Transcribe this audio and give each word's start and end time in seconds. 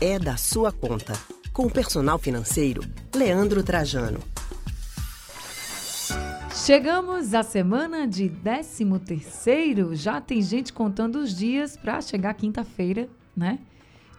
é 0.00 0.18
da 0.18 0.36
sua 0.36 0.70
conta. 0.70 1.12
Com 1.52 1.66
o 1.66 1.70
personal 1.70 2.18
financeiro, 2.18 2.82
Leandro 3.14 3.64
Trajano. 3.64 4.20
Chegamos 6.54 7.34
à 7.34 7.42
semana 7.42 8.06
de 8.06 8.28
13 8.28 8.84
terceiro. 9.00 9.96
Já 9.96 10.20
tem 10.20 10.40
gente 10.40 10.72
contando 10.72 11.16
os 11.16 11.36
dias 11.36 11.76
para 11.76 12.00
chegar 12.00 12.34
quinta-feira, 12.34 13.08
né? 13.36 13.58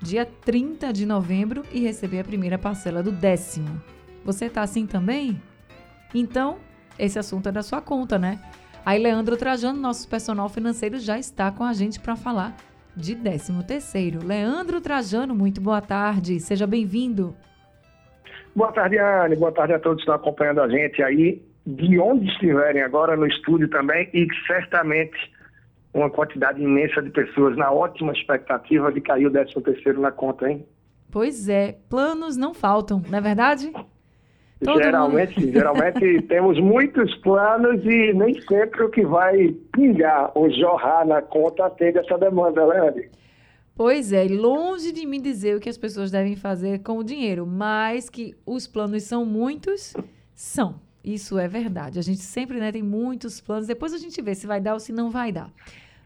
Dia 0.01 0.25
30 0.25 0.91
de 0.91 1.05
novembro 1.05 1.63
e 1.71 1.79
receber 1.79 2.19
a 2.19 2.23
primeira 2.23 2.57
parcela 2.57 3.01
do 3.01 3.11
décimo. 3.11 3.81
Você 4.25 4.49
tá 4.49 4.61
assim 4.61 4.85
também? 4.85 5.41
Então, 6.13 6.57
esse 6.97 7.17
assunto 7.17 7.47
é 7.47 7.51
da 7.51 7.63
sua 7.63 7.81
conta, 7.81 8.19
né? 8.19 8.39
Aí 8.85 9.01
Leandro 9.01 9.37
Trajano, 9.37 9.79
nosso 9.79 10.07
personal 10.07 10.49
financeiro, 10.49 10.99
já 10.99 11.17
está 11.17 11.51
com 11.51 11.63
a 11.63 11.71
gente 11.71 11.99
para 11.99 12.15
falar 12.17 12.55
de 12.99 13.15
13 13.15 13.63
terceiro. 13.63 14.19
Leandro 14.25 14.81
Trajano, 14.81 15.33
muito 15.33 15.61
boa 15.61 15.81
tarde, 15.81 16.39
seja 16.39 16.67
bem-vindo. 16.67 17.33
Boa 18.55 18.71
tarde, 18.71 18.97
Anne, 18.97 19.35
boa 19.35 19.51
tarde 19.51 19.73
a 19.73 19.79
todos 19.79 19.97
que 19.97 20.01
estão 20.01 20.15
acompanhando 20.15 20.61
a 20.61 20.67
gente 20.67 21.01
aí 21.01 21.41
de 21.65 21.99
onde 21.99 22.27
estiverem 22.27 22.81
agora 22.81 23.15
no 23.15 23.25
estúdio 23.25 23.69
também 23.69 24.09
e 24.13 24.27
certamente 24.45 25.17
uma 25.93 26.09
quantidade 26.09 26.61
imensa 26.61 27.01
de 27.01 27.09
pessoas 27.09 27.55
na 27.55 27.71
ótima 27.71 28.11
expectativa 28.11 28.91
de 28.91 29.01
cair 29.01 29.27
o 29.27 29.31
13 29.31 29.61
terceiro 29.61 30.01
na 30.01 30.11
conta, 30.11 30.49
hein? 30.49 30.65
Pois 31.11 31.47
é, 31.47 31.77
planos 31.89 32.37
não 32.37 32.53
faltam, 32.53 33.01
não 33.09 33.17
é 33.17 33.21
verdade? 33.21 33.71
Todo 34.63 34.83
geralmente, 34.83 35.39
mundo... 35.39 35.53
geralmente 35.53 36.21
temos 36.23 36.59
muitos 36.59 37.15
planos 37.15 37.83
e 37.85 38.13
nem 38.13 38.39
sempre 38.41 38.83
o 38.83 38.89
que 38.89 39.05
vai 39.05 39.55
pingar 39.71 40.31
ou 40.35 40.51
jorrar 40.51 41.07
na 41.07 41.21
conta 41.21 41.65
atende 41.65 41.99
essa 41.99 42.17
demanda, 42.17 42.65
né, 42.67 42.89
Andy? 42.89 43.09
Pois 43.73 44.11
é, 44.11 44.25
longe 44.25 44.91
de 44.91 45.05
mim 45.05 45.21
dizer 45.21 45.55
o 45.55 45.59
que 45.61 45.69
as 45.69 45.77
pessoas 45.77 46.11
devem 46.11 46.35
fazer 46.35 46.79
com 46.79 46.97
o 46.97 47.03
dinheiro, 47.03 47.47
mas 47.47 48.09
que 48.09 48.35
os 48.45 48.67
planos 48.67 49.03
são 49.03 49.25
muitos, 49.25 49.93
são. 50.33 50.81
Isso 51.01 51.39
é 51.39 51.47
verdade. 51.47 51.97
A 51.97 52.01
gente 52.01 52.21
sempre 52.21 52.59
né, 52.59 52.73
tem 52.73 52.83
muitos 52.83 53.39
planos. 53.39 53.67
Depois 53.67 53.93
a 53.93 53.97
gente 53.97 54.21
vê 54.21 54.35
se 54.35 54.45
vai 54.45 54.59
dar 54.59 54.73
ou 54.73 54.79
se 54.81 54.91
não 54.91 55.09
vai 55.09 55.31
dar. 55.31 55.49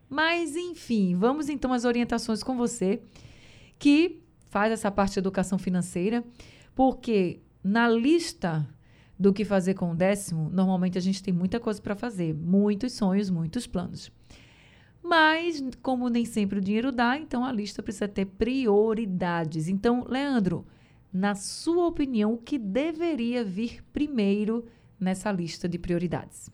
Mas, 0.08 0.56
enfim, 0.56 1.16
vamos 1.16 1.50
então 1.50 1.73
às 1.73 1.85
orientações 1.85 2.44
com 2.44 2.56
você, 2.56 3.02
que 3.80 4.22
faz 4.52 4.72
essa 4.72 4.91
parte 4.91 5.13
de 5.13 5.19
educação 5.19 5.58
financeira, 5.58 6.23
porque 6.75 7.39
na 7.64 7.88
lista 7.88 8.67
do 9.17 9.31
que 9.31 9.45
fazer 9.45 9.73
com 9.75 9.92
o 9.92 9.95
décimo, 9.95 10.50
normalmente 10.52 10.97
a 10.97 11.02
gente 11.02 11.23
tem 11.23 11.33
muita 11.33 11.59
coisa 11.59 11.81
para 11.81 11.95
fazer, 11.95 12.33
muitos 12.33 12.94
sonhos, 12.94 13.30
muitos 13.30 13.66
planos. 13.66 14.11
Mas, 15.02 15.61
como 15.81 16.09
nem 16.09 16.25
sempre 16.25 16.59
o 16.59 16.61
dinheiro 16.61 16.91
dá, 16.91 17.17
então 17.17 17.45
a 17.45 17.52
lista 17.52 17.84
precisa 17.84 18.08
ter 18.08 18.25
prioridades. 18.25 19.67
Então, 19.67 20.06
Leandro, 20.08 20.66
na 21.14 21.36
sua 21.36 21.88
opinião, 21.88 22.34
o 22.34 22.38
que 22.38 22.58
deveria 22.58 23.44
vir 23.44 23.84
primeiro 23.91 24.66
nessa 25.00 25.31
lista 25.31 25.67
de 25.67 25.78
prioridades? 25.78 26.50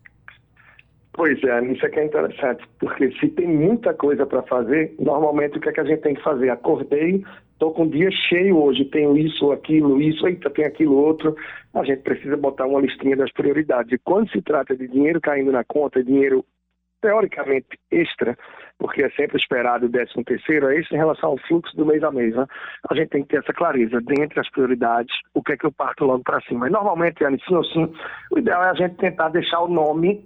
Pois 1.14 1.42
é, 1.44 1.72
isso 1.72 1.86
é 1.86 2.00
é 2.00 2.06
interessante, 2.06 2.64
porque 2.80 3.12
se 3.20 3.28
tem 3.30 3.48
muita 3.48 3.94
coisa 3.94 4.26
para 4.26 4.42
fazer, 4.44 4.96
normalmente 5.00 5.58
o 5.58 5.62
que, 5.62 5.70
é 5.70 5.72
que 5.72 5.80
a 5.80 5.84
gente 5.84 6.02
tem 6.02 6.16
que 6.16 6.24
fazer? 6.24 6.50
Acordei, 6.50 7.24
estou 7.60 7.74
com 7.74 7.84
o 7.84 7.90
dia 7.90 8.10
cheio 8.10 8.58
hoje, 8.58 8.86
tenho 8.86 9.18
isso, 9.18 9.52
aquilo, 9.52 10.02
isso, 10.02 10.26
eita, 10.26 10.50
tem 10.50 10.64
aquilo 10.64 10.96
outro. 10.96 11.36
A 11.74 11.84
gente 11.84 12.02
precisa 12.04 12.38
botar 12.38 12.66
uma 12.66 12.80
listinha 12.80 13.18
das 13.18 13.32
prioridades. 13.34 13.92
E 13.92 13.98
quando 13.98 14.32
se 14.32 14.42
trata 14.42 14.78
de 14.78 14.88
dinheiro 14.88 15.20
caindo 15.20 15.52
na 15.52 15.66
conta, 15.66 16.02
dinheiro 16.02 16.46
teoricamente 17.02 17.78
extra, 17.92 18.38
porque 18.78 19.04
é 19.04 19.10
sempre 19.12 19.38
esperado 19.38 19.86
o 19.86 19.90
13 19.90 20.24
terceiro, 20.24 20.70
é 20.70 20.80
isso 20.80 20.94
em 20.94 20.98
relação 20.98 21.32
ao 21.32 21.38
fluxo 21.38 21.76
do 21.76 21.86
mês 21.86 22.02
a 22.02 22.12
mês. 22.12 22.34
Né? 22.34 22.46
A 22.90 22.96
gente 22.96 23.10
tem 23.10 23.24
que 23.24 23.30
ter 23.30 23.40
essa 23.40 23.54
clareza, 23.54 24.02
dentre 24.02 24.40
as 24.40 24.50
prioridades, 24.50 25.14
o 25.34 25.44
que 25.44 25.54
é 25.54 25.58
que 25.58 25.66
eu 25.66 25.72
parto 25.72 26.06
logo 26.06 26.24
para 26.24 26.42
cima. 26.42 26.68
E 26.68 26.72
normalmente, 26.72 27.24
Anne, 27.26 27.42
sim 27.46 27.56
ou 27.56 27.64
sim, 27.66 27.92
o 28.32 28.40
ideal 28.40 28.64
é 28.64 28.70
a 28.70 28.74
gente 28.74 28.96
tentar 28.96 29.30
deixar 29.30 29.60
o 29.60 29.68
nome 29.68 30.26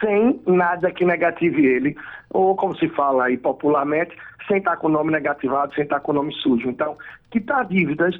sem 0.00 0.40
nada 0.46 0.90
que 0.90 1.04
negative 1.04 1.64
ele, 1.64 1.96
ou 2.30 2.56
como 2.56 2.76
se 2.76 2.88
fala 2.88 3.24
aí 3.26 3.36
popularmente, 3.36 4.16
sem 4.48 4.58
estar 4.58 4.76
com 4.76 4.88
o 4.88 4.90
nome 4.90 5.12
negativado, 5.12 5.74
sem 5.74 5.84
estar 5.84 6.00
com 6.00 6.12
o 6.12 6.14
nome 6.14 6.32
sujo. 6.34 6.68
Então, 6.68 6.96
quitar 7.30 7.66
dívidas, 7.66 8.18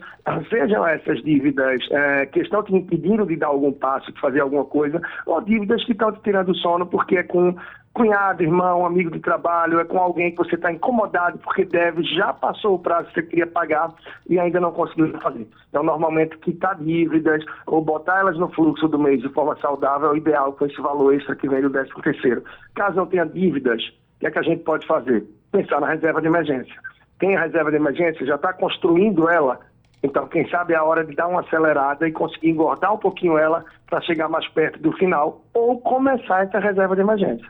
sejam 0.48 0.86
essas 0.86 1.22
dívidas 1.22 1.80
é, 1.90 2.26
que 2.26 2.40
estão 2.40 2.62
te 2.62 2.74
impedindo 2.74 3.26
de 3.26 3.36
dar 3.36 3.48
algum 3.48 3.72
passo, 3.72 4.12
de 4.12 4.20
fazer 4.20 4.40
alguma 4.40 4.64
coisa, 4.64 5.00
ou 5.26 5.40
dívidas 5.40 5.84
que 5.84 5.92
estão 5.92 6.12
te 6.12 6.20
tirando 6.22 6.54
sono 6.56 6.86
porque 6.86 7.16
é 7.16 7.22
com 7.22 7.56
cunhado, 7.92 8.42
irmão, 8.42 8.86
amigo 8.86 9.10
de 9.10 9.20
trabalho, 9.20 9.80
é 9.80 9.84
com 9.84 9.98
alguém 9.98 10.30
que 10.30 10.36
você 10.36 10.54
está 10.54 10.72
incomodado 10.72 11.38
porque 11.38 11.64
deve, 11.64 12.02
já 12.02 12.32
passou 12.32 12.74
o 12.74 12.78
prazo 12.78 13.08
que 13.08 13.14
você 13.14 13.22
queria 13.22 13.46
pagar 13.46 13.92
e 14.28 14.38
ainda 14.38 14.60
não 14.60 14.72
conseguiu 14.72 15.12
fazer. 15.20 15.46
Então, 15.68 15.82
normalmente, 15.82 16.36
quitar 16.38 16.76
dívidas 16.76 17.44
ou 17.66 17.82
botar 17.82 18.20
elas 18.20 18.38
no 18.38 18.48
fluxo 18.52 18.88
do 18.88 18.98
mês 18.98 19.20
de 19.20 19.28
forma 19.30 19.56
saudável 19.60 20.10
é 20.10 20.12
o 20.12 20.16
ideal 20.16 20.52
com 20.52 20.66
esse 20.66 20.80
valor 20.80 21.14
extra 21.14 21.36
que 21.36 21.48
vem 21.48 21.62
do 21.62 21.70
13 21.70 21.90
terceiro. 22.02 22.44
Caso 22.74 22.96
não 22.96 23.06
tenha 23.06 23.26
dívidas, 23.26 23.82
o 24.16 24.20
que 24.20 24.26
é 24.26 24.30
que 24.30 24.38
a 24.38 24.42
gente 24.42 24.62
pode 24.62 24.86
fazer? 24.86 25.26
Pensar 25.50 25.80
na 25.80 25.88
reserva 25.88 26.20
de 26.20 26.28
emergência. 26.28 26.74
Tem 27.18 27.36
a 27.36 27.42
reserva 27.42 27.70
de 27.70 27.76
emergência, 27.76 28.24
já 28.24 28.36
está 28.36 28.52
construindo 28.52 29.28
ela, 29.28 29.58
então, 30.02 30.26
quem 30.28 30.48
sabe 30.48 30.72
é 30.72 30.76
a 30.76 30.82
hora 30.82 31.04
de 31.04 31.14
dar 31.14 31.28
uma 31.28 31.40
acelerada 31.40 32.08
e 32.08 32.12
conseguir 32.12 32.48
engordar 32.48 32.94
um 32.94 32.96
pouquinho 32.96 33.36
ela 33.36 33.62
para 33.86 34.00
chegar 34.00 34.30
mais 34.30 34.48
perto 34.48 34.78
do 34.78 34.92
final 34.92 35.42
ou 35.52 35.78
começar 35.78 36.44
essa 36.44 36.58
reserva 36.58 36.94
de 36.94 37.02
emergência 37.02 37.46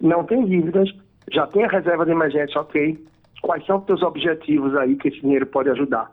não 0.00 0.24
tem 0.24 0.44
dívidas, 0.44 0.90
já 1.32 1.46
tem 1.46 1.64
a 1.64 1.68
reserva 1.68 2.04
de 2.04 2.12
emergência, 2.12 2.60
ok. 2.60 2.98
Quais 3.42 3.64
são 3.66 3.78
os 3.78 3.84
teus 3.84 4.02
objetivos 4.02 4.74
aí 4.76 4.96
que 4.96 5.08
esse 5.08 5.20
dinheiro 5.20 5.46
pode 5.46 5.70
ajudar? 5.70 6.10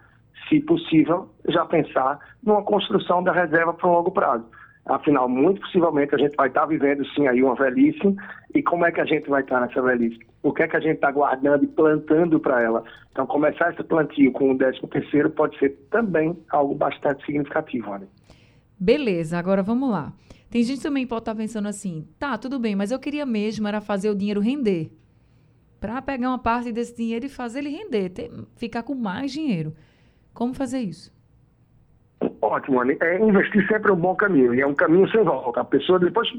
Se 0.50 0.60
possível, 0.60 1.30
já 1.48 1.66
pensar 1.66 2.20
numa 2.44 2.62
construção 2.64 3.24
da 3.24 3.32
reserva 3.32 3.74
para 3.74 3.88
um 3.88 3.94
longo 3.94 4.12
prazo. 4.12 4.46
Afinal, 4.86 5.30
muito 5.30 5.62
possivelmente 5.62 6.16
a 6.16 6.18
gente 6.18 6.36
vai 6.36 6.48
estar 6.48 6.66
vivendo 6.66 7.06
sim 7.10 7.28
aí 7.28 7.44
uma 7.44 7.56
velhice. 7.56 8.16
E 8.54 8.64
como 8.64 8.86
é 8.86 8.92
que 8.92 9.00
a 9.00 9.06
gente 9.06 9.30
vai 9.30 9.42
estar 9.42 9.62
nessa 9.62 9.82
velhice? 9.82 10.20
O 10.44 10.52
que 10.52 10.64
é 10.64 10.68
que 10.68 10.76
a 10.76 10.80
gente 10.80 10.96
está 10.96 11.12
guardando 11.12 11.64
e 11.64 11.68
plantando 11.68 12.40
para 12.40 12.62
ela? 12.62 12.84
Então, 13.12 13.28
começar 13.28 13.72
esse 13.72 13.84
plantio 13.84 14.32
com 14.32 14.52
o 14.52 14.58
13 14.58 14.80
terceiro 14.88 15.30
pode 15.30 15.58
ser 15.60 15.70
também 15.92 16.36
algo 16.50 16.74
bastante 16.74 17.24
significativo. 17.26 17.96
Beleza, 18.80 19.38
agora 19.38 19.62
vamos 19.62 19.90
lá. 19.90 20.12
Tem 20.52 20.62
gente 20.64 20.84
também 20.84 21.06
que 21.06 21.10
pode 21.10 21.22
estar 21.22 21.32
tá 21.32 21.38
pensando 21.38 21.70
assim, 21.70 22.06
tá, 22.20 22.38
tudo 22.38 22.60
bem, 22.60 22.76
mas 22.76 22.92
eu 22.92 23.00
queria 23.00 23.26
mesmo 23.26 23.66
era 23.70 23.80
fazer 23.80 24.10
o 24.10 24.16
dinheiro 24.16 24.42
render. 24.42 24.92
Para 25.80 26.02
pegar 26.02 26.28
uma 26.28 26.38
parte 26.38 26.74
desse 26.74 26.94
dinheiro 26.96 27.26
e 27.26 27.30
fazer 27.30 27.60
ele 27.60 27.70
render, 27.70 28.10
ter, 28.10 28.30
ficar 28.58 28.84
com 28.84 28.94
mais 28.94 29.32
dinheiro. 29.32 29.74
Como 30.34 30.54
fazer 30.54 30.80
isso? 30.80 31.10
Ótimo, 32.42 32.82
Anny. 32.82 32.98
É, 33.02 33.18
investir 33.20 33.66
sempre 33.68 33.92
é 33.92 33.94
um 33.94 33.98
bom 33.98 34.14
caminho. 34.14 34.54
E 34.54 34.60
é 34.60 34.68
um 34.68 34.76
caminho 34.76 35.10
sem 35.10 35.24
volta. 35.24 35.62
A 35.62 35.66
pessoa 35.66 35.98
depois 35.98 36.30
que... 36.30 36.38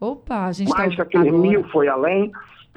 Opa, 0.00 0.46
a 0.46 0.52
gente 0.52 0.72
tá 0.72 0.78
Mais 0.78 0.96
tá 0.96 1.02
aquele 1.02 1.30
mil 1.30 1.62
foi 1.68 1.88
além, 1.88 2.32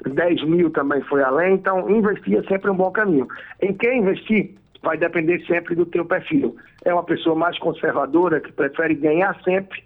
10 0.05 0.43
mil 0.43 0.69
também 0.69 1.01
foi 1.03 1.23
além. 1.23 1.55
Então, 1.55 1.89
investir 1.89 2.37
é 2.37 2.43
sempre 2.43 2.69
um 2.69 2.75
bom 2.75 2.91
caminho. 2.91 3.27
Em 3.61 3.73
quem 3.73 4.01
investir? 4.01 4.55
Vai 4.85 4.97
depender 4.97 5.43
sempre 5.47 5.73
do 5.75 5.85
teu 5.85 6.05
perfil. 6.05 6.55
É 6.85 6.93
uma 6.93 7.03
pessoa 7.03 7.35
mais 7.35 7.57
conservadora 7.57 8.39
que 8.39 8.51
prefere 8.51 8.93
ganhar 8.93 9.35
sempre, 9.43 9.83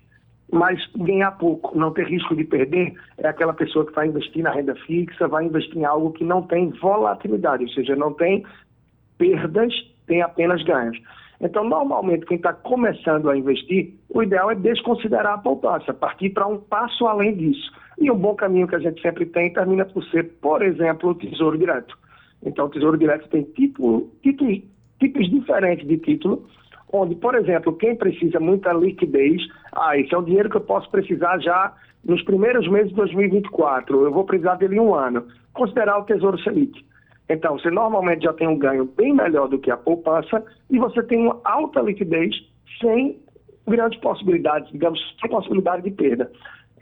mas 0.52 0.78
ganhar 0.94 1.32
pouco, 1.32 1.78
não 1.78 1.94
ter 1.94 2.06
risco 2.06 2.36
de 2.36 2.44
perder, 2.44 2.94
é 3.18 3.28
aquela 3.30 3.54
pessoa 3.54 3.86
que 3.86 3.94
vai 3.94 4.08
investir 4.08 4.44
na 4.44 4.52
renda 4.52 4.76
fixa, 4.76 5.28
vai 5.28 5.46
investir 5.46 5.78
em 5.78 5.86
algo 5.86 6.12
que 6.12 6.26
não 6.26 6.42
tem 6.42 6.70
volatilidade, 6.82 7.64
ou 7.64 7.70
seja, 7.70 7.96
não 7.96 8.14
tem 8.14 8.46
perdas, 9.18 9.74
tem 10.06 10.22
apenas 10.22 10.62
ganhos. 10.64 11.00
Então, 11.40 11.64
normalmente, 11.64 12.26
quem 12.26 12.36
está 12.36 12.52
começando 12.52 13.30
a 13.30 13.38
investir, 13.38 13.94
o 14.10 14.22
ideal 14.22 14.52
é 14.52 14.56
desconsiderar 14.56 15.36
a 15.36 15.38
poupança, 15.38 15.94
partir 15.94 16.32
para 16.32 16.46
um 16.46 16.58
passo 16.58 17.08
além 17.08 17.34
disso. 17.38 17.72
E 17.98 18.12
um 18.12 18.18
bom 18.18 18.36
caminho 18.36 18.68
que 18.68 18.76
a 18.76 18.80
gente 18.80 19.02
sempre 19.02 19.26
tem 19.26 19.54
termina 19.54 19.86
por 19.86 20.04
ser, 20.06 20.26
por 20.42 20.62
exemplo, 20.62 21.12
o 21.12 21.16
Tesouro 21.16 21.58
Direto. 21.58 21.98
Então, 22.44 22.66
o 22.66 22.70
Tesouro 22.70 22.98
Direto 22.98 23.30
tem 23.30 23.44
tipo, 23.44 24.10
tipos 24.22 24.62
tipos 25.00 25.30
diferentes 25.30 25.88
de 25.88 25.98
título, 25.98 26.46
onde, 26.92 27.16
por 27.16 27.36
exemplo, 27.36 27.76
quem 27.76 27.96
precisa 27.96 28.40
muita 28.40 28.74
liquidez, 28.74 29.42
ah, 29.74 29.98
esse 29.98 30.14
é 30.14 30.18
um 30.18 30.24
dinheiro 30.24 30.50
que 30.50 30.58
eu 30.58 30.62
posso 30.62 30.90
precisar 30.90 31.40
já 31.40 31.74
nos 32.04 32.22
primeiros 32.24 32.68
meses 32.70 32.90
de 32.90 32.96
2024, 32.96 34.06
eu 34.06 34.12
vou 34.12 34.24
precisar 34.24 34.56
dele 34.56 34.80
um 34.80 34.94
ano. 34.94 35.26
Considerar 35.54 36.00
o 36.00 36.04
Tesouro 36.04 36.40
Selic. 36.40 36.86
Então, 37.30 37.60
você 37.60 37.70
normalmente 37.70 38.24
já 38.24 38.34
tem 38.34 38.48
um 38.48 38.58
ganho 38.58 38.86
bem 38.86 39.14
melhor 39.14 39.48
do 39.48 39.60
que 39.60 39.70
a 39.70 39.78
poupança 39.78 40.44
e 40.70 40.80
você 40.80 41.04
tem 41.04 41.20
uma 41.20 41.40
alta 41.44 41.82
liquidez 41.82 42.36
sem 42.82 43.20
grandes 43.68 44.00
possibilidades, 44.00 44.72
digamos, 44.72 45.00
sem 45.22 45.30
possibilidade 45.30 45.84
de 45.84 45.92
perda. 45.92 46.32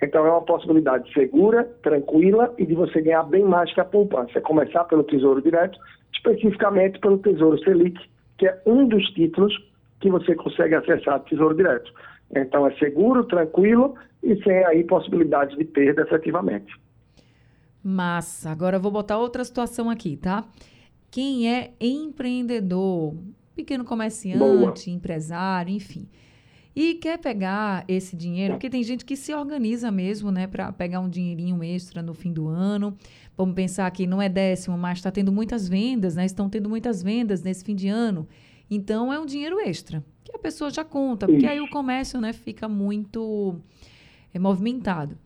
Então, 0.01 0.25
é 0.25 0.29
uma 0.29 0.41
possibilidade 0.41 1.11
segura, 1.13 1.63
tranquila 1.81 2.53
e 2.57 2.65
de 2.65 2.75
você 2.75 3.01
ganhar 3.01 3.23
bem 3.23 3.43
mais 3.43 3.73
que 3.73 3.81
a 3.81 3.85
poupança. 3.85 4.37
É 4.37 4.41
começar 4.41 4.83
pelo 4.85 5.03
Tesouro 5.03 5.41
Direto 5.41 5.79
especificamente 6.13 6.99
pelo 6.99 7.19
Tesouro 7.19 7.59
Selic, 7.63 7.99
que 8.37 8.47
é 8.47 8.61
um 8.65 8.87
dos 8.87 9.05
títulos 9.11 9.53
que 9.99 10.09
você 10.09 10.35
consegue 10.35 10.75
acessar 10.75 11.19
Tesouro 11.21 11.55
Direto. 11.55 11.91
Então 12.35 12.65
é 12.65 12.75
seguro, 12.77 13.23
tranquilo 13.25 13.95
e 14.23 14.35
sem 14.43 14.65
aí 14.65 14.83
possibilidade 14.83 15.55
de 15.55 15.63
perda 15.63 16.01
efetivamente. 16.01 16.73
Massa. 17.83 18.49
Agora 18.49 18.77
eu 18.77 18.81
vou 18.81 18.91
botar 18.91 19.17
outra 19.17 19.43
situação 19.43 19.89
aqui, 19.89 20.17
tá? 20.17 20.43
quem 21.09 21.51
é 21.51 21.71
empreendedor, 21.79 23.15
pequeno 23.55 23.83
comerciante, 23.83 24.39
Boa. 24.39 24.73
empresário, 24.95 25.73
enfim. 25.73 26.07
E 26.79 26.93
quer 26.93 27.17
pegar 27.17 27.83
esse 27.87 28.15
dinheiro, 28.15 28.53
porque 28.53 28.69
tem 28.69 28.83
gente 28.83 29.03
que 29.03 29.15
se 29.15 29.33
organiza 29.33 29.89
mesmo, 29.89 30.29
né, 30.29 30.45
para 30.45 30.71
pegar 30.71 30.99
um 30.99 31.09
dinheirinho 31.09 31.63
extra 31.63 32.03
no 32.03 32.13
fim 32.13 32.31
do 32.31 32.47
ano. 32.47 32.95
Vamos 33.35 33.55
pensar 33.55 33.89
que 33.89 34.05
não 34.05 34.21
é 34.21 34.29
décimo, 34.29 34.77
mas 34.77 34.99
está 34.99 35.09
tendo 35.09 35.31
muitas 35.31 35.67
vendas, 35.67 36.15
né? 36.15 36.23
Estão 36.23 36.47
tendo 36.47 36.69
muitas 36.69 37.01
vendas 37.01 37.41
nesse 37.41 37.65
fim 37.65 37.73
de 37.73 37.87
ano. 37.87 38.27
Então 38.69 39.11
é 39.11 39.19
um 39.19 39.25
dinheiro 39.25 39.59
extra 39.59 40.05
que 40.23 40.35
a 40.35 40.37
pessoa 40.37 40.69
já 40.69 40.83
conta, 40.83 41.25
porque 41.25 41.47
aí 41.47 41.59
o 41.59 41.67
comércio, 41.67 42.21
né, 42.21 42.31
fica 42.31 42.69
muito 42.69 43.55
é, 44.31 44.37
movimentado. 44.37 45.17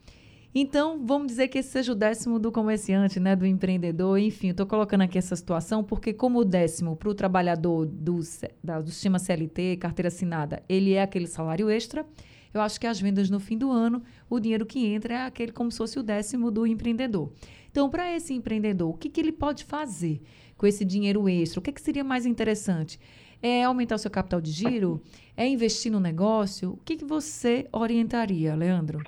Então, 0.53 1.05
vamos 1.05 1.27
dizer 1.27 1.47
que 1.47 1.59
esse 1.59 1.69
seja 1.69 1.93
o 1.93 1.95
décimo 1.95 2.37
do 2.37 2.51
comerciante, 2.51 3.21
né, 3.21 3.37
do 3.37 3.45
empreendedor. 3.45 4.19
Enfim, 4.19 4.49
estou 4.49 4.65
colocando 4.65 5.01
aqui 5.01 5.17
essa 5.17 5.33
situação 5.33 5.81
porque, 5.81 6.11
como 6.11 6.39
o 6.39 6.45
décimo 6.45 6.95
para 6.97 7.07
o 7.07 7.13
trabalhador 7.13 7.85
do, 7.85 8.19
da, 8.61 8.81
do 8.81 8.91
sistema 8.91 9.17
CLT, 9.17 9.77
carteira 9.77 10.09
assinada, 10.09 10.61
ele 10.67 10.93
é 10.93 11.01
aquele 11.01 11.25
salário 11.25 11.69
extra, 11.69 12.05
eu 12.53 12.59
acho 12.59 12.77
que 12.77 12.85
as 12.85 12.99
vendas 12.99 13.29
no 13.29 13.39
fim 13.39 13.57
do 13.57 13.71
ano, 13.71 14.03
o 14.29 14.41
dinheiro 14.41 14.65
que 14.65 14.85
entra 14.85 15.13
é 15.13 15.25
aquele 15.25 15.53
como 15.53 15.71
se 15.71 15.77
fosse 15.77 15.97
o 15.97 16.03
décimo 16.03 16.51
do 16.51 16.67
empreendedor. 16.67 17.31
Então, 17.69 17.89
para 17.89 18.13
esse 18.13 18.33
empreendedor, 18.33 18.89
o 18.89 18.97
que, 18.97 19.09
que 19.09 19.21
ele 19.21 19.31
pode 19.31 19.63
fazer 19.63 20.21
com 20.57 20.67
esse 20.67 20.83
dinheiro 20.83 21.29
extra? 21.29 21.61
O 21.61 21.63
que, 21.63 21.71
que 21.71 21.79
seria 21.79 22.03
mais 22.03 22.25
interessante? 22.25 22.99
É 23.41 23.63
aumentar 23.63 23.95
o 23.95 23.97
seu 23.97 24.11
capital 24.11 24.41
de 24.41 24.51
giro? 24.51 25.01
É 25.37 25.47
investir 25.47 25.89
no 25.89 25.99
negócio? 26.01 26.71
O 26.71 26.77
que, 26.83 26.97
que 26.97 27.05
você 27.05 27.69
orientaria, 27.71 28.53
Leandro? 28.53 29.01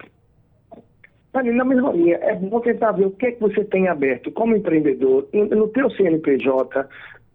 Na 1.41 1.65
mesma 1.65 1.91
linha, 1.91 2.17
é 2.21 2.35
bom 2.35 2.59
tentar 2.59 2.91
ver 2.91 3.07
o 3.07 3.11
que 3.11 3.25
é 3.25 3.31
que 3.31 3.41
você 3.41 3.63
tem 3.63 3.87
aberto 3.87 4.31
como 4.31 4.55
empreendedor, 4.55 5.27
no 5.33 5.67
teu 5.69 5.89
CNPJ, 5.91 6.87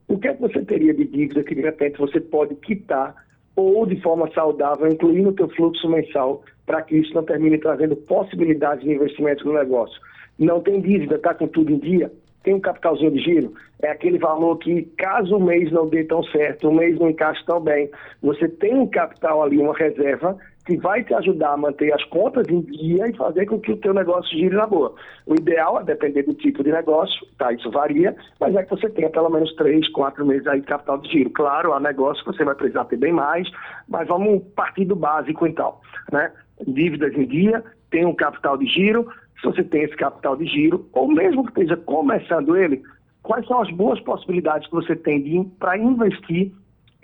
o 0.06 0.18
que 0.18 0.28
é 0.28 0.34
que 0.34 0.40
você 0.40 0.64
teria 0.64 0.94
de 0.94 1.04
dívida 1.04 1.42
que 1.42 1.54
de 1.54 1.62
repente 1.62 1.98
você 1.98 2.20
pode 2.20 2.54
quitar 2.56 3.14
ou 3.56 3.84
de 3.84 4.00
forma 4.00 4.30
saudável 4.32 4.86
incluir 4.86 5.22
no 5.22 5.32
teu 5.32 5.48
fluxo 5.48 5.88
mensal 5.88 6.42
para 6.64 6.80
que 6.82 6.96
isso 6.96 7.12
não 7.12 7.24
termine 7.24 7.58
trazendo 7.58 7.96
possibilidades 7.96 8.84
de 8.84 8.92
investimento 8.92 9.44
no 9.44 9.54
negócio. 9.54 10.00
Não 10.38 10.60
tem 10.60 10.80
dívida, 10.80 11.16
está 11.16 11.34
com 11.34 11.48
tudo 11.48 11.72
em 11.72 11.78
dia, 11.78 12.12
tem 12.44 12.54
um 12.54 12.60
capitalzinho 12.60 13.10
de 13.10 13.18
giro, 13.18 13.52
é 13.82 13.90
aquele 13.90 14.18
valor 14.18 14.56
que, 14.58 14.82
caso 14.96 15.36
o 15.36 15.42
mês 15.42 15.72
não 15.72 15.88
dê 15.88 16.04
tão 16.04 16.22
certo, 16.24 16.68
o 16.68 16.72
mês 16.72 16.98
não 16.98 17.10
encaixe 17.10 17.44
tão 17.44 17.60
bem, 17.60 17.90
você 18.22 18.48
tem 18.48 18.74
um 18.74 18.86
capital 18.86 19.42
ali, 19.42 19.58
uma 19.58 19.76
reserva, 19.76 20.36
que 20.68 20.76
vai 20.76 21.02
te 21.02 21.14
ajudar 21.14 21.54
a 21.54 21.56
manter 21.56 21.90
as 21.94 22.04
contas 22.04 22.46
em 22.46 22.60
dia 22.60 23.08
e 23.08 23.16
fazer 23.16 23.46
com 23.46 23.58
que 23.58 23.72
o 23.72 23.76
teu 23.78 23.94
negócio 23.94 24.36
gire 24.36 24.54
na 24.54 24.66
boa. 24.66 24.94
O 25.24 25.32
ideal 25.32 25.80
é 25.80 25.84
depender 25.84 26.24
do 26.24 26.34
tipo 26.34 26.62
de 26.62 26.70
negócio, 26.70 27.26
tá? 27.38 27.50
Isso 27.54 27.70
varia, 27.70 28.14
mas 28.38 28.54
é 28.54 28.62
que 28.62 28.68
você 28.68 28.90
tenha 28.90 29.08
pelo 29.08 29.30
menos 29.30 29.50
três, 29.54 29.88
quatro 29.88 30.26
meses 30.26 30.46
aí 30.46 30.60
de 30.60 30.66
capital 30.66 30.98
de 30.98 31.10
giro. 31.10 31.30
Claro, 31.30 31.72
há 31.72 31.80
negócio 31.80 32.22
que 32.22 32.36
você 32.36 32.44
vai 32.44 32.54
precisar 32.54 32.84
ter 32.84 32.98
bem 32.98 33.14
mais, 33.14 33.50
mas 33.88 34.06
vamos 34.06 34.42
partir 34.54 34.84
do 34.84 34.94
básico 34.94 35.46
então, 35.46 35.76
né? 36.12 36.30
Dívidas 36.66 37.14
em 37.14 37.24
dia, 37.24 37.64
tem 37.90 38.04
um 38.04 38.14
capital 38.14 38.58
de 38.58 38.66
giro, 38.66 39.08
se 39.40 39.46
você 39.46 39.64
tem 39.64 39.84
esse 39.84 39.96
capital 39.96 40.36
de 40.36 40.44
giro, 40.44 40.86
ou 40.92 41.08
mesmo 41.08 41.44
que 41.44 41.62
esteja 41.62 41.78
começando 41.78 42.54
ele, 42.54 42.82
quais 43.22 43.46
são 43.46 43.62
as 43.62 43.70
boas 43.70 43.98
possibilidades 44.00 44.68
que 44.68 44.74
você 44.74 44.94
tem 44.94 45.44
para 45.58 45.78
investir 45.78 46.52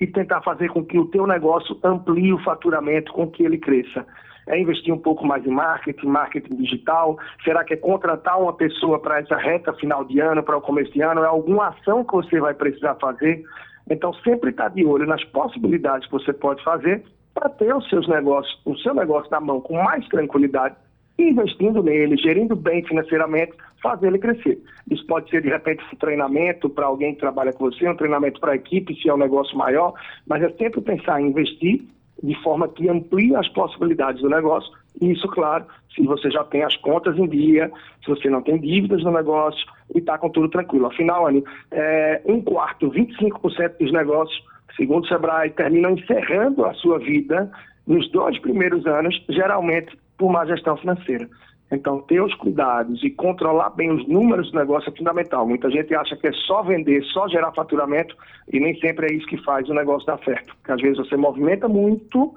e 0.00 0.06
tentar 0.06 0.42
fazer 0.42 0.68
com 0.70 0.84
que 0.84 0.98
o 0.98 1.06
teu 1.06 1.26
negócio 1.26 1.78
amplie 1.84 2.32
o 2.32 2.42
faturamento, 2.42 3.12
com 3.12 3.30
que 3.30 3.44
ele 3.44 3.58
cresça. 3.58 4.04
É 4.46 4.58
investir 4.58 4.92
um 4.92 4.98
pouco 4.98 5.26
mais 5.26 5.46
em 5.46 5.50
marketing, 5.50 6.06
marketing 6.06 6.56
digital? 6.56 7.18
Será 7.42 7.64
que 7.64 7.74
é 7.74 7.76
contratar 7.76 8.40
uma 8.40 8.52
pessoa 8.52 8.98
para 8.98 9.20
essa 9.20 9.36
reta 9.36 9.72
final 9.74 10.04
de 10.04 10.20
ano, 10.20 10.42
para 10.42 10.56
o 10.56 10.60
começo 10.60 10.92
de 10.92 11.00
ano? 11.00 11.22
É 11.22 11.26
alguma 11.26 11.68
ação 11.68 12.04
que 12.04 12.12
você 12.12 12.38
vai 12.40 12.52
precisar 12.52 12.94
fazer? 12.96 13.42
Então, 13.88 14.12
sempre 14.14 14.50
estar 14.50 14.64
tá 14.64 14.68
de 14.68 14.84
olho 14.84 15.06
nas 15.06 15.22
possibilidades 15.24 16.06
que 16.06 16.12
você 16.12 16.32
pode 16.32 16.62
fazer 16.62 17.02
para 17.32 17.48
ter 17.48 17.74
os 17.74 17.88
seus 17.88 18.06
negócios, 18.08 18.60
o 18.64 18.76
seu 18.78 18.94
negócio 18.94 19.30
na 19.30 19.40
mão 19.40 19.60
com 19.60 19.82
mais 19.82 20.06
tranquilidade 20.08 20.76
investindo 21.18 21.82
nele, 21.82 22.16
gerindo 22.16 22.56
bem 22.56 22.84
financeiramente, 22.84 23.52
fazer 23.82 24.08
ele 24.08 24.18
crescer. 24.18 24.58
Isso 24.90 25.06
pode 25.06 25.30
ser, 25.30 25.42
de 25.42 25.48
repente, 25.48 25.84
um 25.92 25.96
treinamento 25.96 26.68
para 26.68 26.86
alguém 26.86 27.14
que 27.14 27.20
trabalha 27.20 27.52
com 27.52 27.70
você, 27.70 27.88
um 27.88 27.96
treinamento 27.96 28.40
para 28.40 28.52
a 28.52 28.56
equipe, 28.56 28.94
se 29.00 29.08
é 29.08 29.14
um 29.14 29.18
negócio 29.18 29.56
maior, 29.56 29.94
mas 30.26 30.42
é 30.42 30.50
sempre 30.50 30.80
pensar 30.80 31.20
em 31.20 31.28
investir 31.28 31.82
de 32.22 32.34
forma 32.42 32.68
que 32.68 32.88
amplie 32.88 33.34
as 33.36 33.48
possibilidades 33.48 34.22
do 34.22 34.28
negócio. 34.28 34.72
E 35.00 35.12
isso, 35.12 35.28
claro, 35.28 35.66
se 35.94 36.02
você 36.02 36.30
já 36.30 36.44
tem 36.44 36.62
as 36.62 36.76
contas 36.76 37.18
em 37.18 37.28
dia, 37.28 37.70
se 38.02 38.08
você 38.08 38.30
não 38.30 38.42
tem 38.42 38.58
dívidas 38.58 39.02
no 39.02 39.12
negócio 39.12 39.66
e 39.94 39.98
está 39.98 40.16
com 40.18 40.30
tudo 40.30 40.48
tranquilo. 40.48 40.86
Afinal, 40.86 41.26
Anny, 41.26 41.44
é, 41.70 42.22
um 42.24 42.40
quarto, 42.40 42.90
25% 42.90 43.78
dos 43.78 43.92
negócios, 43.92 44.42
segundo 44.76 45.04
o 45.04 45.08
Sebrae, 45.08 45.50
terminam 45.50 45.92
encerrando 45.92 46.64
a 46.64 46.74
sua 46.74 46.98
vida 46.98 47.50
nos 47.86 48.08
dois 48.10 48.38
primeiros 48.38 48.86
anos, 48.86 49.22
geralmente 49.28 49.96
por 50.18 50.30
má 50.30 50.44
gestão 50.44 50.76
financeira. 50.76 51.28
Então, 51.72 52.00
ter 52.02 52.20
os 52.20 52.34
cuidados 52.34 53.02
e 53.02 53.10
controlar 53.10 53.70
bem 53.70 53.90
os 53.90 54.06
números 54.06 54.50
do 54.50 54.58
negócio 54.58 54.90
é 54.90 54.96
fundamental. 54.96 55.46
Muita 55.46 55.70
gente 55.70 55.94
acha 55.94 56.16
que 56.16 56.28
é 56.28 56.32
só 56.32 56.62
vender, 56.62 57.02
só 57.04 57.26
gerar 57.28 57.52
faturamento, 57.52 58.14
e 58.52 58.60
nem 58.60 58.78
sempre 58.78 59.06
é 59.06 59.14
isso 59.14 59.26
que 59.26 59.42
faz 59.44 59.68
o 59.68 59.74
negócio 59.74 60.06
dar 60.06 60.18
certo. 60.24 60.54
Porque 60.56 60.72
às 60.72 60.80
vezes 60.80 60.98
você 60.98 61.16
movimenta 61.16 61.66
muito, 61.66 62.34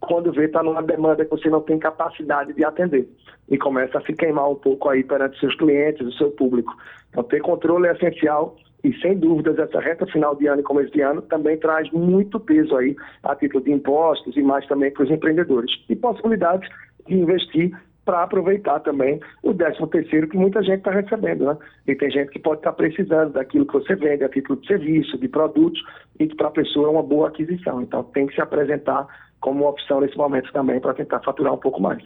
quando 0.00 0.32
vê 0.32 0.46
está 0.46 0.62
numa 0.62 0.82
demanda 0.82 1.24
que 1.24 1.30
você 1.30 1.50
não 1.50 1.60
tem 1.60 1.78
capacidade 1.78 2.52
de 2.54 2.64
atender. 2.64 3.08
E 3.48 3.58
começa 3.58 3.98
a 3.98 4.02
se 4.02 4.12
queimar 4.14 4.48
um 4.48 4.54
pouco 4.54 4.88
aí 4.88 5.02
perante 5.04 5.38
seus 5.38 5.54
clientes, 5.56 6.06
o 6.06 6.12
seu 6.12 6.30
público. 6.30 6.72
Então, 7.10 7.22
ter 7.24 7.40
controle 7.40 7.88
é 7.88 7.92
essencial 7.92 8.56
e 8.82 8.92
sem 9.00 9.16
dúvidas 9.16 9.58
essa 9.58 9.80
reta 9.80 10.06
final 10.06 10.34
de 10.34 10.46
ano 10.46 10.60
e 10.60 10.64
começo 10.64 10.92
de 10.92 11.00
ano 11.02 11.22
também 11.22 11.56
traz 11.56 11.90
muito 11.92 12.40
peso 12.40 12.76
aí 12.76 12.96
a 13.22 13.34
título 13.36 13.62
de 13.62 13.72
impostos 13.72 14.36
e 14.36 14.42
mais 14.42 14.66
também 14.66 14.90
para 14.90 15.04
os 15.04 15.10
empreendedores. 15.10 15.72
E 15.88 15.94
possibilidades 15.94 16.68
de 17.06 17.14
investir 17.14 17.72
para 18.04 18.24
aproveitar 18.24 18.80
também 18.80 19.20
o 19.42 19.54
13 19.54 19.86
terceiro 19.88 20.28
que 20.28 20.36
muita 20.36 20.62
gente 20.62 20.78
está 20.78 20.90
recebendo, 20.90 21.44
né? 21.44 21.56
E 21.86 21.94
tem 21.94 22.10
gente 22.10 22.30
que 22.30 22.38
pode 22.38 22.60
estar 22.60 22.72
tá 22.72 22.76
precisando 22.76 23.32
daquilo 23.32 23.66
que 23.66 23.74
você 23.74 23.94
vende, 23.94 24.24
a 24.24 24.28
título 24.28 24.60
de 24.60 24.66
serviço, 24.66 25.16
de 25.18 25.28
produtos, 25.28 25.80
e 26.18 26.26
que 26.26 26.34
para 26.34 26.48
a 26.48 26.52
pessoa 26.52 26.88
é 26.88 26.90
uma 26.90 27.02
boa 27.02 27.28
aquisição. 27.28 27.80
Então 27.80 28.02
tem 28.04 28.26
que 28.26 28.34
se 28.34 28.40
apresentar 28.40 29.06
como 29.40 29.68
opção 29.68 30.00
nesse 30.00 30.16
momento 30.16 30.52
também 30.52 30.80
para 30.80 30.94
tentar 30.94 31.20
faturar 31.20 31.54
um 31.54 31.58
pouco 31.58 31.80
mais. 31.80 32.02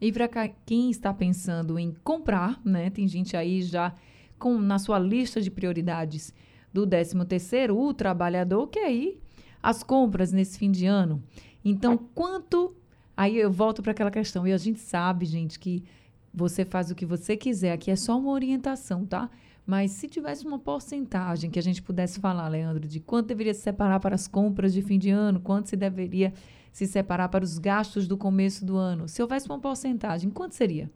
E 0.00 0.12
para 0.12 0.28
quem 0.66 0.90
está 0.90 1.12
pensando 1.12 1.78
em 1.78 1.92
comprar, 2.04 2.60
né? 2.64 2.90
Tem 2.90 3.06
gente 3.08 3.36
aí 3.36 3.62
já 3.62 3.92
com 4.38 4.58
na 4.58 4.78
sua 4.78 4.98
lista 4.98 5.40
de 5.40 5.50
prioridades 5.50 6.34
do 6.72 6.86
13 6.86 7.24
terceiro, 7.26 7.78
o 7.78 7.94
trabalhador 7.94 8.66
quer 8.66 8.90
ir 8.90 9.20
às 9.62 9.82
compras 9.82 10.32
nesse 10.32 10.58
fim 10.58 10.70
de 10.70 10.86
ano. 10.86 11.22
Então, 11.64 11.96
quanto 11.96 12.74
Aí 13.16 13.36
eu 13.38 13.50
volto 13.50 13.82
para 13.82 13.92
aquela 13.92 14.10
questão. 14.10 14.46
E 14.46 14.52
a 14.52 14.58
gente 14.58 14.80
sabe, 14.80 15.26
gente, 15.26 15.58
que 15.58 15.84
você 16.32 16.64
faz 16.64 16.90
o 16.90 16.94
que 16.94 17.06
você 17.06 17.36
quiser. 17.36 17.72
Aqui 17.72 17.90
é 17.90 17.96
só 17.96 18.18
uma 18.18 18.30
orientação, 18.30 19.04
tá? 19.04 19.28
Mas 19.66 19.92
se 19.92 20.08
tivesse 20.08 20.46
uma 20.46 20.58
porcentagem 20.58 21.50
que 21.50 21.58
a 21.58 21.62
gente 21.62 21.82
pudesse 21.82 22.18
falar, 22.18 22.48
Leandro, 22.48 22.88
de 22.88 22.98
quanto 22.98 23.28
deveria 23.28 23.54
se 23.54 23.60
separar 23.60 24.00
para 24.00 24.14
as 24.14 24.26
compras 24.26 24.72
de 24.72 24.82
fim 24.82 24.98
de 24.98 25.10
ano, 25.10 25.40
quanto 25.40 25.68
se 25.68 25.76
deveria 25.76 26.32
se 26.72 26.86
separar 26.86 27.28
para 27.28 27.44
os 27.44 27.58
gastos 27.58 28.08
do 28.08 28.16
começo 28.16 28.64
do 28.64 28.76
ano, 28.76 29.06
se 29.06 29.20
houvesse 29.22 29.46
uma 29.46 29.60
porcentagem, 29.60 30.30
quanto 30.30 30.54
seria? 30.54 30.90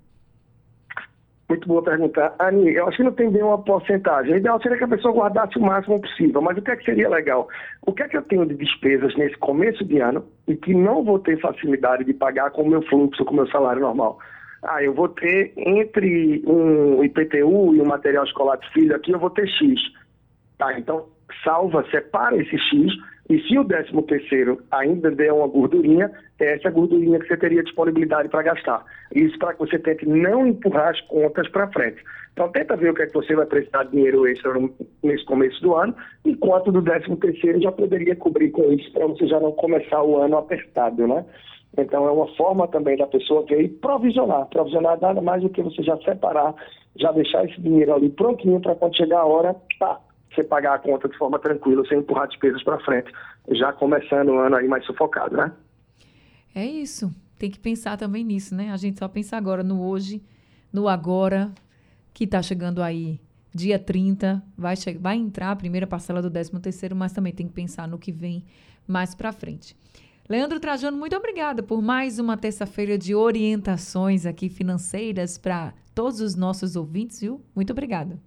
Muito 1.48 1.68
boa 1.68 1.82
pergunta. 1.82 2.34
Ani, 2.40 2.74
eu 2.74 2.88
acho 2.88 2.96
que 2.96 3.02
não 3.04 3.12
tem 3.12 3.30
bem 3.30 3.42
uma 3.42 3.62
porcentagem. 3.62 4.34
O 4.34 4.36
ideal 4.36 4.60
seria 4.60 4.78
que 4.78 4.84
a 4.84 4.88
pessoa 4.88 5.14
guardasse 5.14 5.56
o 5.56 5.62
máximo 5.62 6.00
possível, 6.00 6.42
mas 6.42 6.58
o 6.58 6.62
que 6.62 6.72
é 6.72 6.76
que 6.76 6.84
seria 6.84 7.08
legal? 7.08 7.48
O 7.86 7.92
que 7.92 8.02
é 8.02 8.08
que 8.08 8.16
eu 8.16 8.22
tenho 8.22 8.44
de 8.44 8.54
despesas 8.54 9.14
nesse 9.16 9.36
começo 9.36 9.84
de 9.84 10.00
ano 10.00 10.24
e 10.48 10.56
que 10.56 10.74
não 10.74 11.04
vou 11.04 11.20
ter 11.20 11.40
facilidade 11.40 12.04
de 12.04 12.12
pagar 12.12 12.50
com 12.50 12.62
o 12.62 12.68
meu 12.68 12.82
fluxo, 12.82 13.24
com 13.24 13.32
o 13.32 13.36
meu 13.36 13.46
salário 13.48 13.80
normal? 13.80 14.18
Ah, 14.64 14.82
eu 14.82 14.92
vou 14.92 15.08
ter 15.08 15.52
entre 15.56 16.42
um 16.46 17.04
IPTU 17.04 17.76
e 17.76 17.80
um 17.80 17.86
material 17.86 18.24
escolar 18.24 18.56
de 18.56 18.68
filho 18.72 18.96
aqui, 18.96 19.12
eu 19.12 19.18
vou 19.20 19.30
ter 19.30 19.46
X. 19.46 19.80
Tá, 20.58 20.76
então 20.76 21.06
salva, 21.44 21.84
separa 21.92 22.36
esse 22.36 22.58
X 22.58 22.92
e 23.28 23.40
se 23.40 23.59
o 23.59 23.64
13 23.64 23.90
terceiro 24.02 24.62
ainda 24.71 25.11
der 25.11 25.33
uma 25.33 25.49
gordurinha, 25.49 26.11
é 26.38 26.54
essa 26.54 26.71
gordurinha 26.71 27.18
que 27.18 27.26
você 27.26 27.37
teria 27.37 27.62
disponibilidade 27.62 28.28
para 28.28 28.42
gastar. 28.42 28.85
Isso 29.14 29.37
para 29.38 29.54
que 29.54 29.59
você 29.59 29.78
tente 29.78 30.06
não 30.06 30.47
empurrar 30.47 30.90
as 30.90 31.00
contas 31.02 31.49
para 31.49 31.71
frente. 31.73 32.02
Então 32.33 32.49
tenta 32.50 32.76
ver 32.76 32.90
o 32.90 32.95
que 32.95 33.02
é 33.02 33.06
que 33.06 33.14
você 33.14 33.35
vai 33.35 33.47
precisar 33.47 33.85
de 33.85 33.92
dinheiro 33.92 34.26
extra 34.28 34.52
nesse 35.02 35.25
começo 35.25 35.61
do 35.61 35.75
ano, 35.75 35.95
enquanto 36.25 36.71
do 36.71 36.83
13 36.83 37.16
terceiro 37.16 37.61
já 37.61 37.73
poderia 37.73 38.14
cobrir 38.14 38.50
com 38.50 38.71
isso 38.73 38.92
para 38.92 39.06
você 39.06 39.26
já 39.26 39.40
não 39.40 39.52
começar 39.52 40.02
o 40.02 40.18
ano 40.18 40.37
apertado, 40.37 41.06
né? 41.09 41.25
Então 41.76 42.06
é 42.06 42.11
uma 42.11 42.28
forma 42.37 42.68
também 42.68 42.97
da 42.97 43.06
pessoa 43.06 43.45
ver 43.47 43.68
provisionar. 43.80 44.47
Provisionar 44.47 45.00
nada 45.00 45.21
mais 45.21 45.42
do 45.42 45.50
que 45.50 45.62
você 45.62 45.83
já 45.83 45.97
separar, 45.99 46.54
já 46.97 47.11
deixar 47.12 47.45
esse 47.45 47.61
dinheiro 47.61 47.92
ali 47.92 48.09
prontinho 48.09 48.61
para 48.61 48.76
quando 48.76 48.97
chegar 48.97 49.21
a 49.21 49.26
hora, 49.26 49.56
tá, 49.78 50.00
você 50.37 50.45
pagar 50.45 50.75
a 50.75 50.78
conta 50.78 51.09
de 51.09 51.16
forma 51.16 51.38
tranquila, 51.38 51.87
sem 51.88 51.99
empurrar 51.99 52.28
despesas 52.28 52.62
para 52.62 52.78
frente, 52.81 53.11
já 53.50 53.73
começando 53.73 54.28
o 54.28 54.38
ano 54.38 54.57
aí 54.57 54.69
mais 54.69 54.85
sufocado, 54.85 55.37
né? 55.37 55.52
É 56.55 56.64
isso. 56.64 57.12
Tem 57.38 57.50
que 57.50 57.59
pensar 57.59 57.97
também 57.97 58.25
nisso, 58.25 58.55
né? 58.55 58.71
A 58.71 58.76
gente 58.76 58.99
só 58.99 59.09
pensa 59.09 59.37
agora 59.37 59.62
no 59.62 59.83
hoje, 59.83 60.23
no 60.73 60.88
agora, 60.88 61.52
que 62.14 62.25
está 62.25 62.40
chegando 62.43 62.83
aí 62.83 63.21
dia 63.55 63.78
30, 63.78 64.43
vai, 64.57 64.75
vai 65.00 65.16
entrar 65.16 65.50
a 65.50 65.57
primeira 65.57 65.87
parcela 65.87 66.21
do 66.21 66.31
13 66.31 66.61
terceiro, 66.61 66.95
mas 66.95 67.12
também 67.12 67.33
tem 67.33 67.47
que 67.47 67.55
pensar 67.55 67.88
no 67.88 67.99
que 67.99 68.12
vem 68.12 68.45
mais 68.87 69.14
para 69.14 69.33
frente. 69.33 69.76
Leandro 70.28 70.61
Trajano, 70.61 70.97
muito 70.97 71.16
obrigada 71.16 71.62
por 71.62 71.81
mais 71.81 72.19
uma 72.19 72.37
terça-feira 72.37 72.99
de 72.99 73.14
orientações 73.14 74.26
aqui 74.26 74.49
financeiras 74.49 75.38
para 75.38 75.73
todos 75.95 76.21
os 76.21 76.35
nossos 76.35 76.76
ouvintes, 76.76 77.21
viu? 77.21 77.40
Muito 77.55 77.71
obrigada. 77.71 78.19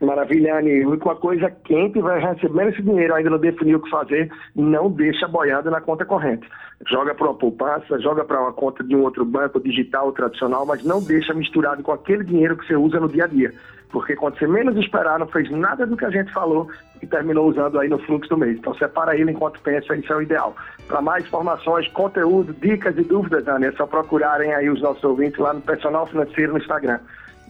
Maravilha, 0.00 0.58
Anny. 0.58 0.82
A 0.82 1.14
coisa 1.14 1.50
quente, 1.64 2.00
vai 2.00 2.20
recebendo 2.20 2.68
esse 2.68 2.82
dinheiro, 2.82 3.14
ainda 3.14 3.30
não 3.30 3.38
definiu 3.38 3.78
o 3.78 3.82
que 3.82 3.88
fazer, 3.88 4.30
não 4.54 4.90
deixa 4.90 5.26
boiada 5.26 5.70
na 5.70 5.80
conta 5.80 6.04
corrente. 6.04 6.46
Joga 6.86 7.14
para 7.14 7.26
uma 7.26 7.34
poupança, 7.34 7.98
joga 8.00 8.24
para 8.24 8.40
uma 8.40 8.52
conta 8.52 8.84
de 8.84 8.94
um 8.94 9.02
outro 9.02 9.24
banco 9.24 9.58
digital 9.58 10.12
tradicional, 10.12 10.66
mas 10.66 10.84
não 10.84 11.02
deixa 11.02 11.32
misturado 11.32 11.82
com 11.82 11.92
aquele 11.92 12.24
dinheiro 12.24 12.56
que 12.56 12.66
você 12.66 12.76
usa 12.76 13.00
no 13.00 13.08
dia 13.08 13.24
a 13.24 13.26
dia. 13.26 13.54
Porque 13.90 14.14
quando 14.14 14.38
você 14.38 14.46
menos 14.46 14.76
esperar, 14.76 15.18
não 15.18 15.26
fez 15.28 15.50
nada 15.50 15.86
do 15.86 15.96
que 15.96 16.04
a 16.04 16.10
gente 16.10 16.30
falou 16.32 16.68
e 17.00 17.06
terminou 17.06 17.48
usando 17.48 17.78
aí 17.78 17.88
no 17.88 17.98
fluxo 18.00 18.28
do 18.28 18.36
mês. 18.36 18.58
Então 18.58 18.74
separa 18.74 19.16
ele 19.16 19.30
enquanto 19.30 19.60
pensa, 19.60 19.96
isso 19.96 20.12
é 20.12 20.16
o 20.16 20.22
ideal. 20.22 20.54
Para 20.86 21.00
mais 21.00 21.24
informações, 21.24 21.88
conteúdo, 21.88 22.52
dicas 22.52 22.98
e 22.98 23.02
dúvidas, 23.02 23.48
Anny, 23.48 23.66
é 23.66 23.72
só 23.72 23.86
procurarem 23.86 24.52
aí 24.52 24.68
os 24.68 24.82
nossos 24.82 25.02
ouvintes 25.04 25.38
lá 25.38 25.54
no 25.54 25.62
Personal 25.62 26.06
Financeiro 26.06 26.52
no 26.52 26.58
Instagram. 26.58 26.98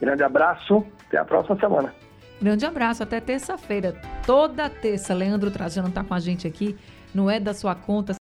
Grande 0.01 0.23
abraço, 0.23 0.85
até 1.09 1.19
a 1.19 1.25
próxima 1.25 1.57
semana. 1.59 2.06
Grande 2.41 2.67
abraço, 2.67 3.03
até 3.03 3.21
terça-feira. 3.21 4.01
Toda 4.27 4.69
terça, 4.69 5.15
Leandro 5.15 5.51
Trajano 5.51 5.89
está 5.89 6.05
com 6.05 6.13
a 6.13 6.21
gente 6.21 6.47
aqui. 6.47 6.77
Não 7.15 7.31
é 7.31 7.41
da 7.41 7.55
sua 7.55 7.75
conta. 7.75 8.13